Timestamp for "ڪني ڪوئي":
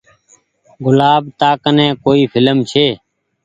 1.63-2.21